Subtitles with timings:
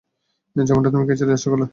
[0.55, 1.65] যেমনটা তুমি খেয়েছিলে আজ সকালে।